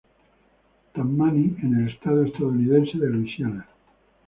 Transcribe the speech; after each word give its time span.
Tammany 0.95 1.59
en 1.61 1.79
el 1.79 1.89
estado 1.91 2.23
estadounidense 2.23 2.97
de 2.97 3.07
Luisiana. 3.07 3.67